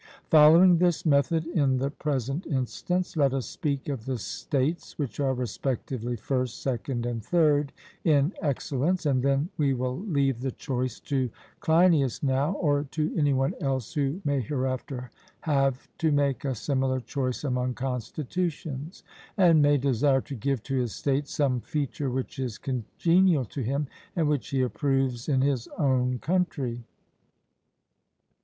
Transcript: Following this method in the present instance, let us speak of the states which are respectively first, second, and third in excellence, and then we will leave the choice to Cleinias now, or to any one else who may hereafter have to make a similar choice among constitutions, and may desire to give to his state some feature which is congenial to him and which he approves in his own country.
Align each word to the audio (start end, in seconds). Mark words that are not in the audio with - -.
Following 0.31 0.79
this 0.79 1.05
method 1.05 1.45
in 1.45 1.77
the 1.77 1.91
present 1.91 2.47
instance, 2.47 3.15
let 3.15 3.35
us 3.35 3.45
speak 3.45 3.87
of 3.87 4.05
the 4.05 4.17
states 4.17 4.97
which 4.97 5.19
are 5.19 5.35
respectively 5.35 6.15
first, 6.15 6.63
second, 6.63 7.05
and 7.05 7.23
third 7.23 7.71
in 8.03 8.33
excellence, 8.41 9.05
and 9.05 9.21
then 9.21 9.49
we 9.57 9.75
will 9.75 9.99
leave 9.99 10.39
the 10.41 10.49
choice 10.53 10.99
to 11.01 11.29
Cleinias 11.59 12.23
now, 12.23 12.53
or 12.53 12.85
to 12.85 13.13
any 13.15 13.31
one 13.31 13.53
else 13.61 13.93
who 13.93 14.19
may 14.25 14.41
hereafter 14.41 15.11
have 15.41 15.87
to 15.99 16.11
make 16.11 16.45
a 16.45 16.55
similar 16.55 16.99
choice 16.99 17.43
among 17.43 17.75
constitutions, 17.75 19.03
and 19.37 19.61
may 19.61 19.77
desire 19.77 20.21
to 20.21 20.33
give 20.33 20.63
to 20.63 20.77
his 20.79 20.95
state 20.95 21.27
some 21.27 21.59
feature 21.61 22.09
which 22.09 22.39
is 22.39 22.57
congenial 22.57 23.45
to 23.45 23.61
him 23.61 23.85
and 24.15 24.27
which 24.27 24.49
he 24.49 24.63
approves 24.63 25.29
in 25.29 25.41
his 25.41 25.67
own 25.77 26.17
country. 26.17 26.81